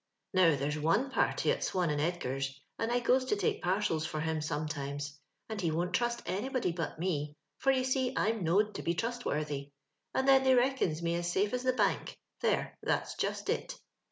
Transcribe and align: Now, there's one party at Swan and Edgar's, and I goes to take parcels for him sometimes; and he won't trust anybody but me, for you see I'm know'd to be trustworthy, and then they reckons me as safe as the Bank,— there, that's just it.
Now, 0.33 0.55
there's 0.55 0.79
one 0.79 1.11
party 1.11 1.51
at 1.51 1.63
Swan 1.63 1.91
and 1.91 2.01
Edgar's, 2.01 2.59
and 2.79 2.91
I 2.91 3.01
goes 3.01 3.23
to 3.25 3.35
take 3.35 3.61
parcels 3.61 4.03
for 4.03 4.19
him 4.19 4.41
sometimes; 4.41 5.19
and 5.47 5.61
he 5.61 5.69
won't 5.69 5.93
trust 5.93 6.23
anybody 6.25 6.71
but 6.71 6.97
me, 6.97 7.35
for 7.59 7.69
you 7.71 7.83
see 7.83 8.11
I'm 8.17 8.43
know'd 8.43 8.73
to 8.73 8.81
be 8.81 8.95
trustworthy, 8.95 9.69
and 10.15 10.27
then 10.27 10.43
they 10.43 10.55
reckons 10.55 11.03
me 11.03 11.13
as 11.17 11.31
safe 11.31 11.53
as 11.53 11.61
the 11.61 11.73
Bank,— 11.73 12.17
there, 12.41 12.79
that's 12.81 13.13
just 13.13 13.47
it. 13.47 13.79